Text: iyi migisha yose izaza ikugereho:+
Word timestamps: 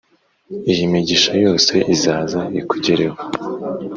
iyi 0.71 0.83
migisha 0.93 1.31
yose 1.45 1.73
izaza 1.95 2.41
ikugereho:+ 2.59 3.17